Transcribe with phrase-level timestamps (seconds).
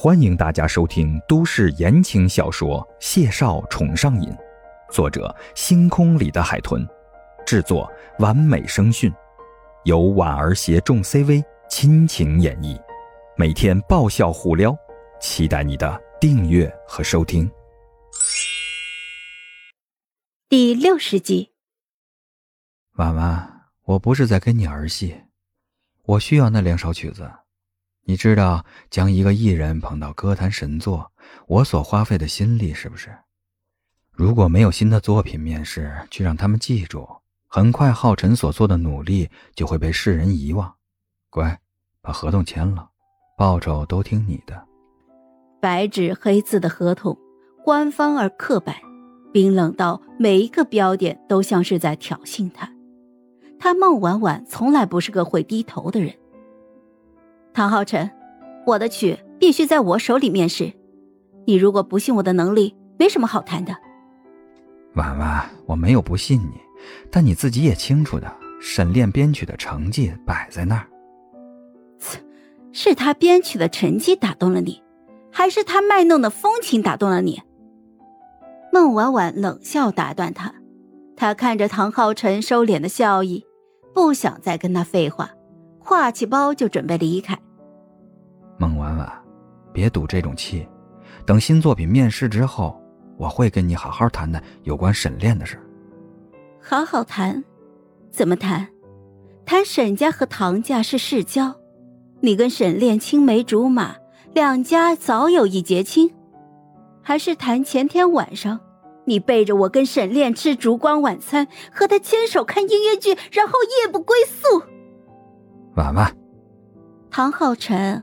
[0.00, 4.30] 欢迎大家收听都市言情小说《谢少宠上瘾》，
[4.92, 6.86] 作者：星空里的海豚，
[7.44, 9.12] 制作：完美声讯，
[9.82, 12.80] 由婉儿携众 CV 亲情演绎，
[13.36, 14.72] 每天爆笑互撩，
[15.20, 17.50] 期待你的订阅和收听。
[20.48, 21.50] 第六十集，
[22.92, 25.22] 婉婉，我不是在跟你儿戏，
[26.04, 27.28] 我需要那两首曲子。
[28.08, 31.12] 你知道将一个艺人捧到歌坛神作，
[31.46, 33.14] 我所花费的心力是不是？
[34.12, 37.06] 如果没有新的作品面世，去让他们记住，
[37.48, 40.74] 很快浩辰所做的努力就会被世人遗忘。
[41.28, 41.60] 乖，
[42.00, 42.88] 把合同签了，
[43.36, 44.64] 报酬都听你的。
[45.60, 47.14] 白纸黑字的合同，
[47.62, 48.74] 官方而刻板，
[49.34, 52.72] 冰冷到每一个标点都像是在挑衅他。
[53.60, 56.14] 他孟婉婉从来不是个会低头的人。
[57.52, 58.10] 唐浩辰，
[58.66, 60.72] 我的曲必须在我手里面试。
[61.46, 63.74] 你如果不信我的能力，没什么好谈的。
[64.94, 66.60] 婉婉，我没有不信你，
[67.10, 70.86] 但你自己也清楚的，沈炼编曲的成绩摆在那儿。
[72.70, 74.82] 是他编曲的成绩打动了你，
[75.32, 77.42] 还是他卖弄的风情打动了你？
[78.72, 80.54] 孟婉婉冷笑打断他，
[81.16, 83.44] 他看着唐浩辰收敛的笑意，
[83.94, 85.30] 不想再跟他废话，
[85.82, 87.38] 挎起包就准备离开。
[89.78, 90.66] 别赌这种气。
[91.24, 92.76] 等新作品面世之后，
[93.16, 95.56] 我会跟你好好谈谈有关沈炼的事。
[96.60, 97.44] 好好谈？
[98.10, 98.66] 怎么谈？
[99.46, 101.54] 谈沈家和唐家是世交，
[102.20, 103.94] 你跟沈炼青梅竹马，
[104.34, 106.12] 两家早有一结亲？
[107.00, 108.58] 还是谈前天晚上
[109.04, 114.60] 你背着我跟沈炼吃烛光晚餐，和他牵手看音乐剧，然后夜不归宿？
[115.76, 116.12] 婉婉，
[117.12, 118.02] 唐浩辰。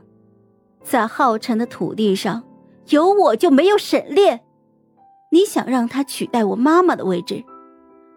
[0.86, 2.44] 在浩辰的土地上，
[2.90, 4.40] 有我就没有沈炼。
[5.32, 7.42] 你想让他取代我妈妈的位置，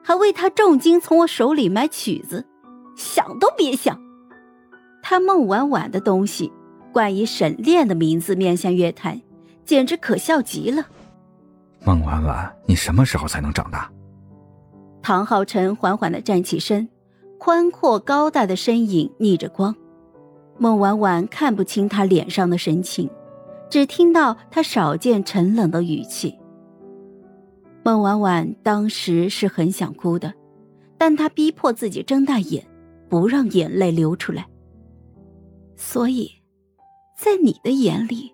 [0.03, 2.45] 还为他重金从我手里买曲子，
[2.95, 3.99] 想都别想。
[5.01, 6.53] 他孟婉婉的东西，
[6.93, 9.19] 冠以沈炼的名字面向乐坛，
[9.65, 10.85] 简直可笑极了。
[11.83, 13.91] 孟婉婉，你什么时候才能长大？
[15.01, 16.87] 唐浩辰缓缓的站起身，
[17.39, 19.75] 宽阔高大的身影逆着光。
[20.61, 23.09] 孟婉婉看不清他脸上的神情，
[23.69, 26.37] 只听到他少见沉冷的语气。
[27.81, 30.33] 孟婉婉当时是很想哭的，
[30.97, 32.67] 但她逼迫自己睁大眼，
[33.07, 34.45] 不让眼泪流出来。
[35.77, 36.29] 所以，
[37.17, 38.33] 在你的眼里，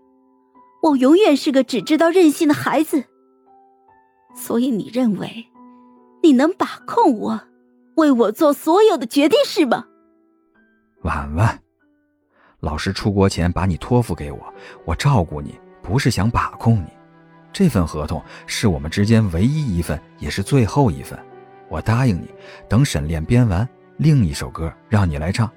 [0.82, 3.04] 我永远是个只知道任性的孩子。
[4.36, 5.46] 所以你认为，
[6.24, 7.42] 你能把控我，
[7.98, 9.86] 为我做所有的决定是吗？
[11.04, 11.62] 婉婉。
[12.66, 14.54] 老师出国前把你托付给我，
[14.86, 15.54] 我照顾你，
[15.84, 16.88] 不是想把控你。
[17.54, 21.18] 这份合同是我们之间唯一一份，也是最后一份。
[21.70, 22.28] 我答应你，
[22.68, 25.48] 等沈炼编完另一首歌，让你来唱，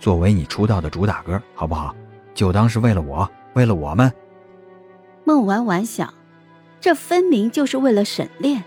[0.00, 1.94] 作为你出道的主打歌，好不好？
[2.34, 4.12] 就当是为了我，为了我们。
[5.22, 6.12] 孟婉婉想，
[6.80, 8.64] 这分明就是为了沈炼。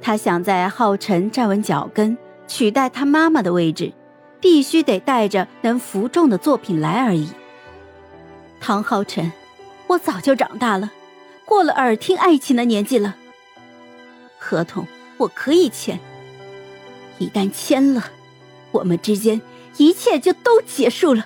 [0.00, 2.16] 他想在浩辰站稳脚跟，
[2.46, 3.92] 取代他妈妈的位置。
[4.40, 7.28] 必须得带着能服众的作品来而已。
[8.60, 9.32] 唐浩辰，
[9.86, 10.90] 我早就长大了，
[11.44, 13.16] 过了耳听爱情的年纪了。
[14.38, 14.86] 合同
[15.18, 15.98] 我可以签，
[17.18, 18.10] 一旦签了，
[18.72, 19.40] 我们之间
[19.76, 21.24] 一切就都结束了。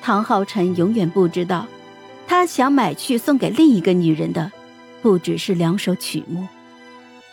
[0.00, 1.66] 唐浩辰永远不知道，
[2.26, 4.50] 他想买去送给另一个女人的，
[5.02, 6.46] 不只是两首曲目，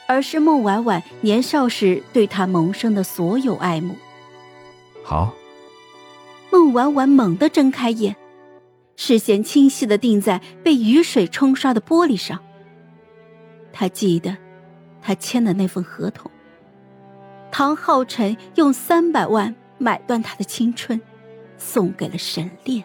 [0.08, 3.96] 而是孟婉婉年少时对他萌生的所有爱慕。
[5.04, 5.34] 好。
[6.52, 8.16] 孟婉婉猛地睁开眼，
[8.98, 12.40] 视线清晰的定在被雨水冲刷的玻璃上。
[13.72, 14.38] 他记得，
[15.02, 16.30] 他签的那份合同。
[17.52, 21.00] 唐浩辰用三百万买断他的青春，
[21.58, 22.84] 送给了沈炼。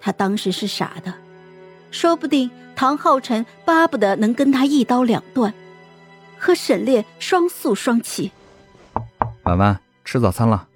[0.00, 1.14] 他当时是傻的，
[1.90, 5.52] 说不定唐浩辰巴不得能跟他一刀两断，
[6.38, 8.30] 和沈炼双宿双栖。
[9.44, 9.81] 婉婉。
[10.12, 10.68] 吃早餐了。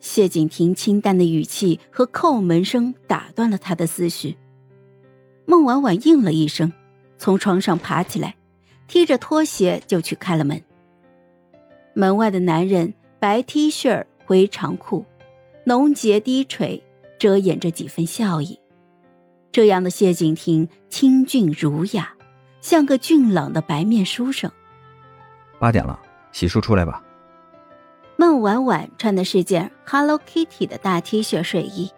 [0.00, 4.36] 谢景亭清淡的语气和叩门声打断了他的思绪。
[5.46, 6.72] 孟婉婉应了一声，
[7.18, 8.34] 从床上爬起来，
[8.88, 10.60] 踢着拖鞋就去开了门。
[11.94, 15.06] 门外的男人白 T 恤灰长裤，
[15.64, 16.82] 浓睫低垂，
[17.20, 18.58] 遮掩着几分笑意。
[19.52, 22.12] 这样的谢景亭清俊儒雅，
[22.60, 24.50] 像个俊朗的白面书生。
[25.60, 25.96] 八点了，
[26.32, 27.04] 洗漱出来吧。
[28.42, 31.90] 婉婉穿的是件 Hello Kitty 的大 T 恤睡衣，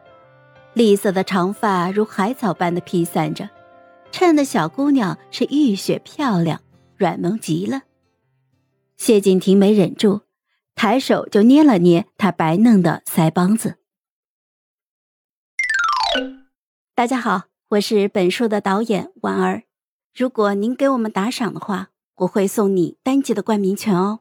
[0.74, 3.48] 栗色的长发如海草般的披散着，
[4.12, 6.60] 衬得小姑娘是浴血漂亮，
[6.98, 7.82] 软萌极了。
[8.98, 10.20] 谢景亭没忍住，
[10.74, 13.78] 抬手就捏了捏她白嫩的腮帮子。
[16.94, 19.62] 大家好，我是本书的导演婉儿。
[20.14, 24.20] 如果您给我们打赏的话，我会送你单集的冠名权哦。